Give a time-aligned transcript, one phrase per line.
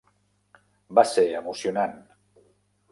[1.01, 1.97] Va ser emocionant.